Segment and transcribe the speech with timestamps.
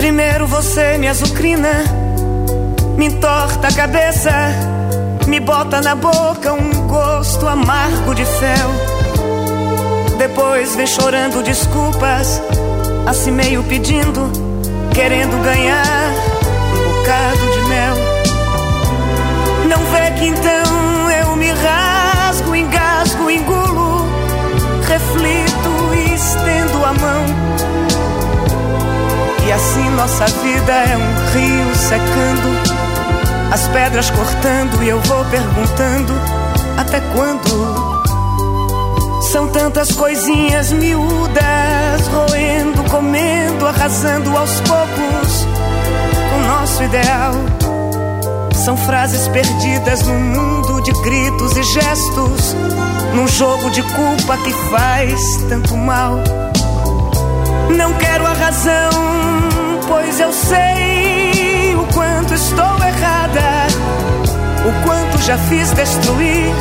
[0.03, 1.71] Primeiro você me azucrina,
[2.97, 4.31] me entorta a cabeça,
[5.27, 8.69] me bota na boca um gosto amargo de fel.
[10.17, 12.41] Depois vem chorando desculpas,
[13.07, 14.29] assim meio pedindo,
[14.93, 16.11] querendo ganhar
[16.73, 17.95] um bocado de mel.
[19.69, 24.05] Não vê que então eu me rasgo, engasgo, engulo,
[24.85, 27.42] reflito e estendo a mão
[29.53, 36.13] assim nossa vida é um rio secando, as pedras cortando e eu vou perguntando
[36.77, 37.93] até quando?
[39.31, 45.47] São tantas coisinhas miúdas, roendo, comendo, arrasando aos poucos
[46.35, 47.33] o nosso ideal.
[48.55, 52.55] São frases perdidas num mundo de gritos e gestos,
[53.13, 56.19] num jogo de culpa que faz tanto mal.
[57.69, 58.89] Não quero a razão,
[59.87, 63.67] pois eu sei o quanto estou errada,
[64.65, 66.53] o quanto já fiz destruir.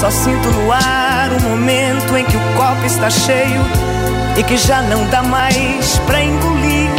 [0.00, 3.62] Só sinto no ar o momento em que o copo está cheio
[4.36, 6.90] e que já não dá mais pra engolir.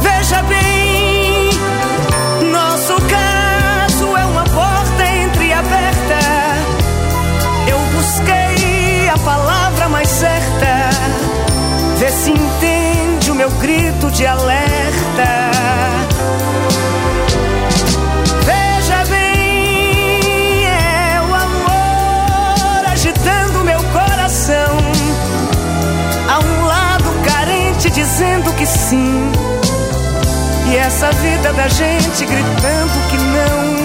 [0.00, 1.50] Veja bem,
[2.50, 6.18] nosso caso é uma porta entreaberta.
[7.66, 10.27] Eu busquei a palavra mais certa.
[11.98, 15.50] Vê se entende o meu grito de alerta.
[18.44, 24.78] Veja bem, é o amor agitando meu coração.
[26.28, 29.32] Há um lado carente dizendo que sim.
[30.70, 33.77] E essa vida da gente gritando que não.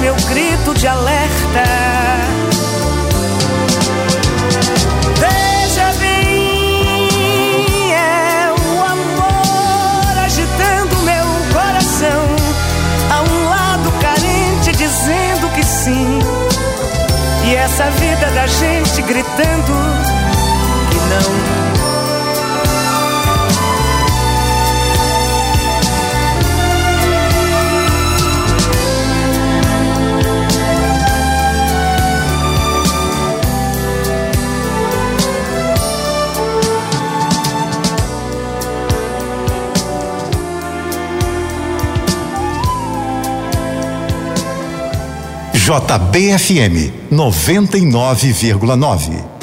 [0.00, 1.64] Meu grito de alerta.
[5.18, 7.08] Veja bem,
[7.92, 12.24] é o amor agitando meu coração.
[13.10, 16.18] Há um lado carente dizendo que sim.
[17.44, 19.72] E essa vida da gente gritando
[20.90, 21.67] que não.
[45.68, 49.37] JBFM 99,9.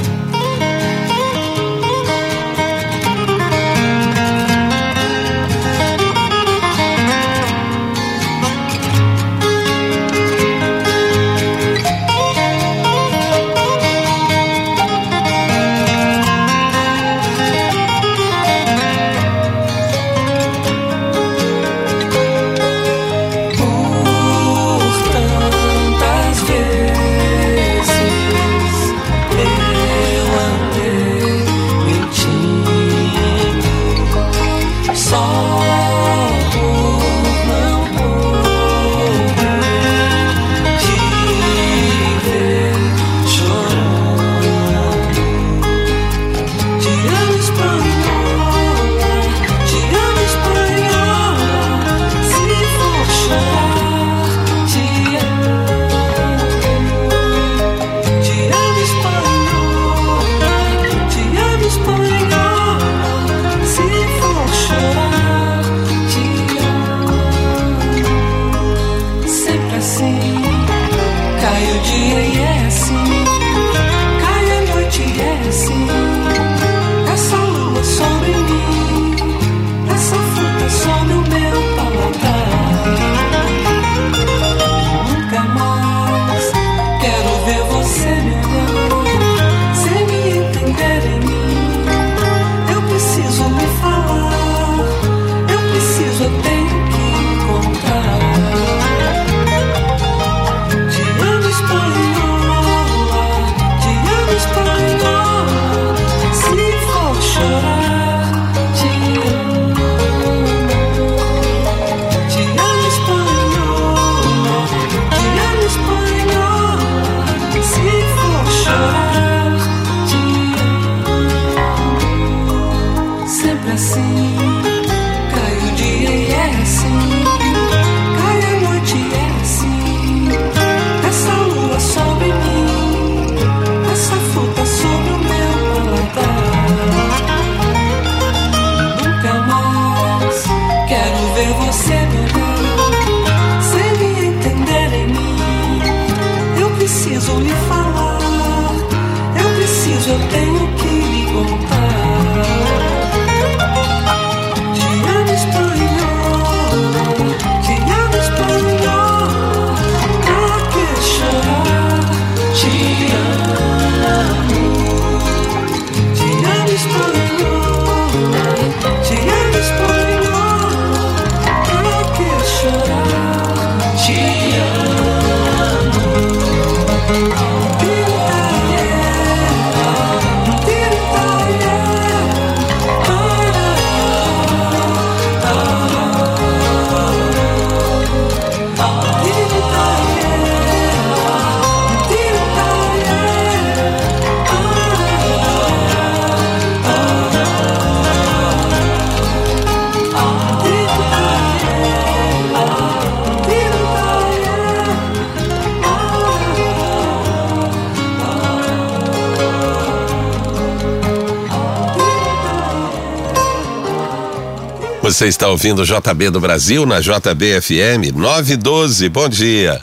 [215.05, 219.07] Você está ouvindo o JB do Brasil na JBFM 912.
[219.07, 219.79] Bom dia.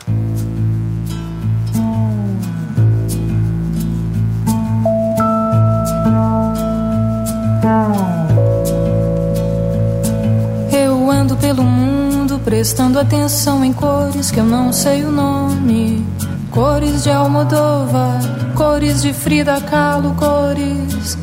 [10.73, 16.05] Eu ando pelo mundo prestando atenção em cores que eu não sei o nome.
[16.51, 18.21] Cores de Almodóvar,
[18.57, 21.17] cores de Frida Kahlo, cores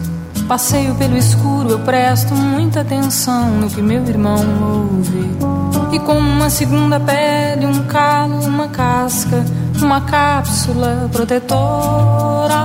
[0.49, 4.43] Passeio pelo escuro, eu presto muita atenção no que meu irmão
[4.89, 5.29] ouve.
[5.95, 9.45] E como uma segunda pele, um calo, uma casca,
[9.79, 12.55] uma cápsula protetora.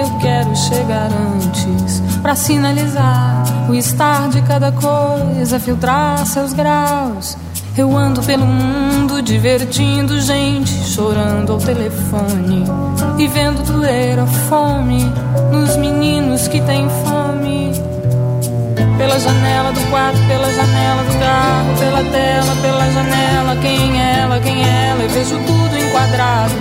[0.00, 7.36] Eu quero chegar antes para sinalizar o estar de cada coisa, filtrar seus graus
[7.80, 12.64] eu ando pelo mundo divertindo gente, chorando ao telefone
[13.16, 15.04] e vendo doer a fome
[15.50, 17.72] nos meninos que têm fome.
[18.96, 24.40] Pela janela do quarto, pela janela do carro, pela tela, pela janela, quem é ela,
[24.40, 26.54] quem é ela, eu vejo tudo enquadrado.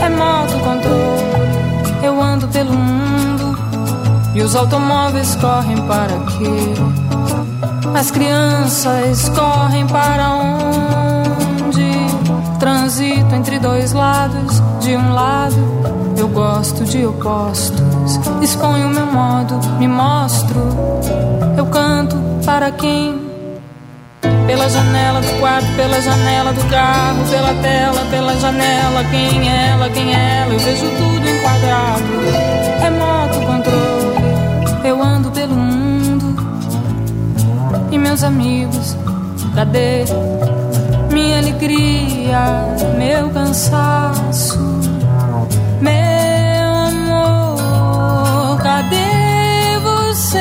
[0.00, 3.56] Remoto controle, eu ando pelo mundo
[4.34, 7.02] e os automóveis correm para quê?
[7.94, 11.92] As crianças correm para onde?
[12.58, 14.62] Transito entre dois lados.
[14.80, 15.54] De um lado,
[16.16, 18.18] eu gosto de opostos.
[18.42, 20.60] Exponho meu modo, me mostro.
[21.56, 23.20] Eu canto para quem?
[24.46, 29.04] Pela janela do quarto, pela janela do carro, pela tela, pela janela.
[29.10, 30.52] Quem é ela, quem é ela?
[30.52, 32.02] Eu vejo tudo enquadrado.
[32.80, 34.82] Remoto controle.
[34.84, 35.82] Eu ando pelo mundo
[37.92, 38.96] e meus amigos,
[39.54, 40.04] cadê
[41.12, 42.40] minha alegria,
[42.98, 44.58] meu cansaço,
[45.82, 50.38] meu amor, cadê você?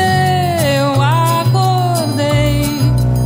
[0.77, 2.65] Eu acordei,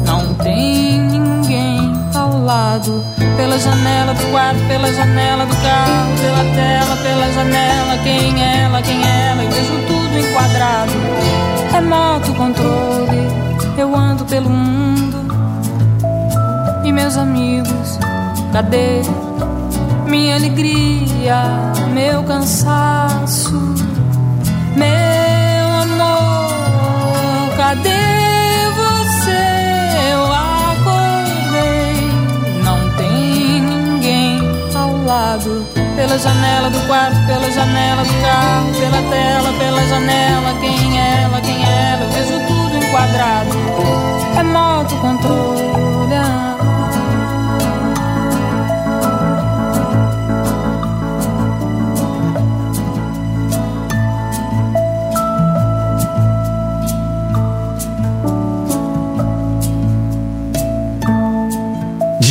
[0.05, 3.03] não tem ninguém ao lado.
[3.37, 7.97] Pela janela do quarto, pela janela do carro, pela tela, pela janela.
[8.03, 9.43] Quem é ela, quem é ela?
[9.43, 10.93] Eu vejo tudo enquadrado.
[11.71, 13.45] Remoto controle
[13.77, 15.25] eu ando pelo mundo
[16.83, 17.99] e meus amigos,
[18.53, 19.01] cadê
[20.07, 21.43] minha alegria,
[21.93, 23.59] meu cansaço,
[24.75, 27.89] meu amor, cadê
[28.75, 29.45] você?
[30.11, 32.09] Eu acordei,
[32.63, 34.39] não tem ninguém
[34.75, 34.91] ao
[35.95, 40.53] pela janela do quarto, pela janela do carro, pela tela, pela janela.
[40.59, 42.03] Quem é ela, quem é ela?
[42.03, 43.49] Eu vejo tudo enquadrado.
[44.37, 45.84] É moto controle.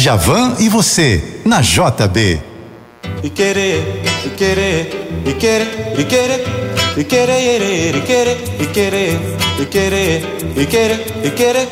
[0.05, 2.39] Djavan e você, na JB.
[3.23, 6.45] E querer, e querer, e querer, e querer,
[6.95, 10.23] e querer, e querer, e querer, e querer,
[10.61, 11.69] e querer, e querer,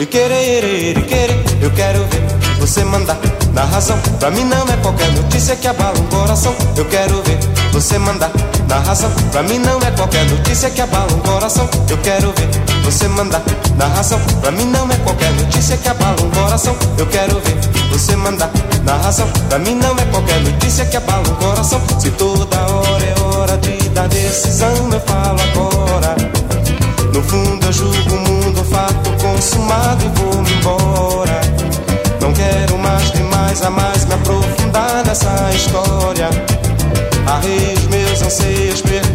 [0.00, 2.22] e querer, e querer, eu quero ver
[2.58, 3.16] você mandar
[3.54, 3.96] na razão.
[4.18, 6.56] Pra mim não é qualquer notícia que abala um coração.
[6.76, 7.38] Eu quero ver
[7.72, 8.32] você mandar
[8.68, 9.10] na razão.
[9.30, 11.70] Pra mim não é qualquer notícia que abala um coração.
[11.88, 13.42] Eu quero ver você mandar
[13.76, 14.18] na razão.
[14.40, 16.74] Pra mim não é qualquer notícia que abala um coração.
[16.96, 17.56] Eu quero ver
[17.90, 18.50] você mandar
[18.82, 19.28] na razão.
[19.48, 21.80] Pra mim não é qualquer notícia que abala um coração.
[21.98, 26.16] Se toda hora é hora de dar decisão, eu falo agora.
[27.12, 31.40] No fundo eu julgo o mundo, fato consumado e vou-me embora.
[32.22, 36.30] Não quero mais demais a mais me aprofundar nessa história.
[37.26, 39.07] Arrei os meus anseios, perco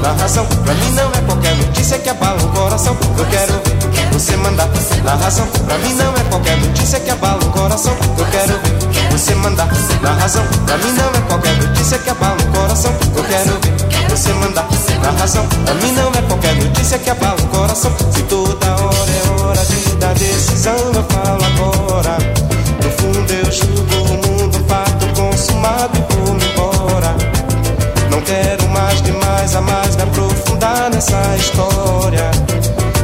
[0.00, 0.46] na razão.
[0.46, 2.96] Pra mim não é qualquer notícia que abala o coração.
[3.16, 3.52] Eu quero
[3.92, 4.68] ver você mandar
[5.04, 5.46] na razão.
[5.46, 7.96] Pra mim não é qualquer notícia que abala o coração.
[8.18, 9.68] Eu quero ver você mandar
[10.02, 10.44] na razão.
[10.66, 12.92] Pra mim não é qualquer notícia que abala o coração.
[13.16, 14.68] Eu quero ver você mandar
[15.02, 15.46] na razão.
[15.64, 17.92] Pra mim não é qualquer notícia que abala o coração.
[18.12, 22.18] Se toda hora é hora de dar decisão, eu falo agora.
[22.82, 27.16] No fundo eu julgo o mundo, fato consumado e vou-me embora.
[28.10, 29.77] Não quero mais demais a mais me
[30.18, 32.30] aprofundar nessa história.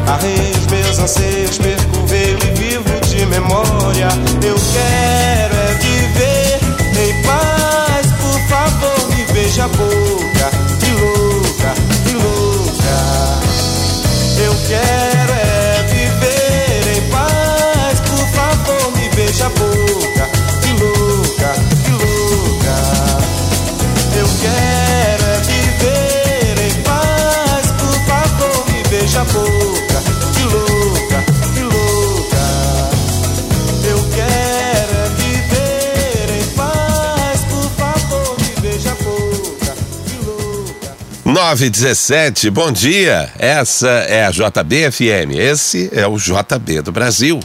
[0.07, 4.09] Arrei os meus anseios, perco o véu e vivo de memória.
[4.43, 6.61] Eu quero é viver
[7.01, 10.64] em paz, por favor, me beija a boca.
[41.35, 43.29] 917, bom dia.
[43.37, 45.35] Essa é a JBFM.
[45.37, 47.41] Esse é o JB do Brasil.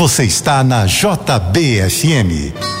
[0.00, 2.79] Você está na JBFM.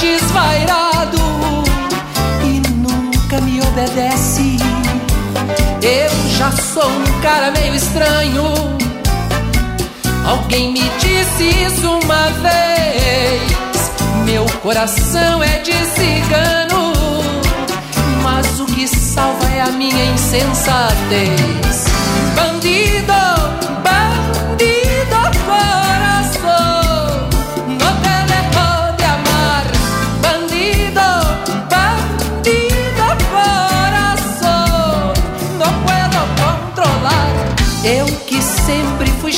[0.00, 1.18] desvairado
[2.42, 4.56] e nunca me obedece.
[5.82, 8.44] Eu já sou um cara meio estranho.
[10.26, 13.92] Alguém me disse isso uma vez.
[14.24, 16.92] Meu coração é de cigano,
[18.22, 21.99] mas o que salva é a minha insensatez.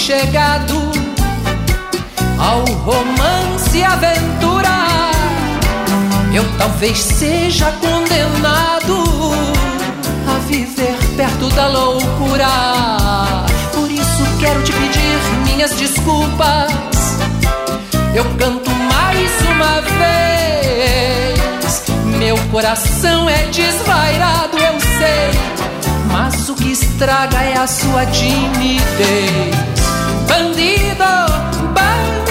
[0.03, 0.75] chegado
[2.37, 5.13] ao romance aventurar,
[6.35, 9.05] eu talvez seja condenado
[10.27, 12.49] a viver perto da loucura.
[13.73, 16.73] Por isso quero te pedir minhas desculpas.
[18.13, 21.85] Eu canto mais uma vez.
[22.19, 25.62] Meu coração é desvairado, eu sei
[27.03, 29.57] estraga é a sua timidez.
[30.29, 31.05] Bandido,
[31.75, 32.22] bandido.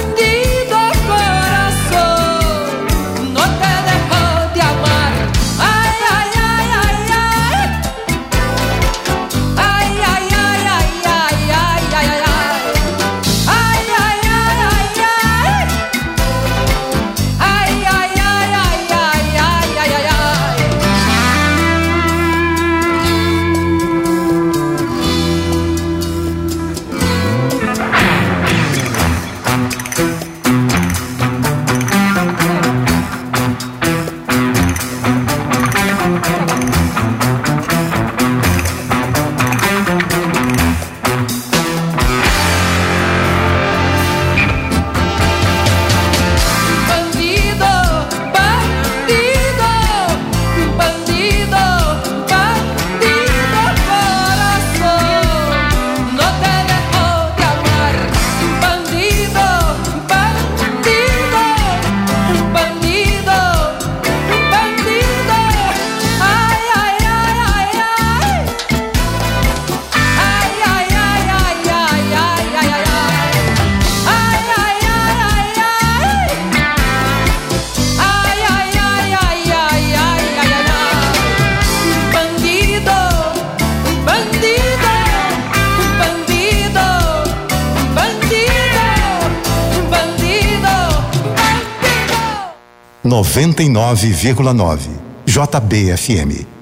[93.24, 94.78] 99,9.
[95.26, 96.61] JBFM.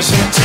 [0.00, 0.39] Washington.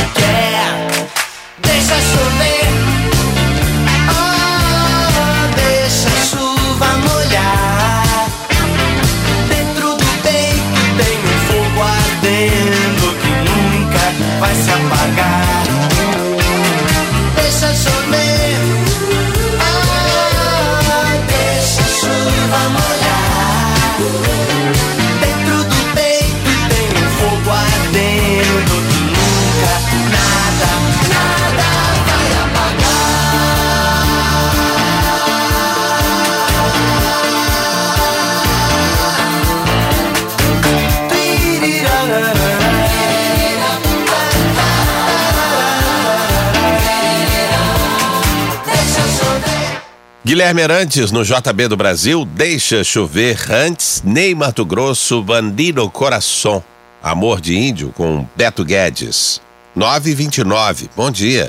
[50.26, 56.64] Guilherme Arantes no JB do Brasil, Deixa Chover antes, Ney Mato Grosso, Bandido Coração,
[57.00, 59.40] Amor de Índio com Beto Guedes.
[59.76, 61.48] 929, bom dia.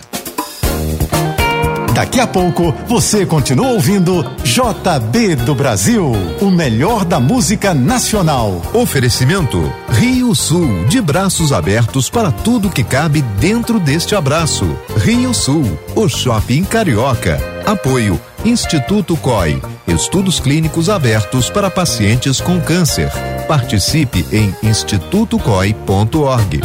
[1.97, 8.62] Daqui a pouco você continua ouvindo JB do Brasil, o melhor da música nacional.
[8.71, 14.77] Oferecimento Rio Sul, de braços abertos para tudo que cabe dentro deste abraço.
[14.97, 17.39] Rio Sul, o shopping carioca.
[17.65, 23.12] Apoio Instituto COI, estudos clínicos abertos para pacientes com câncer.
[23.47, 26.62] Participe em institutocoi.org.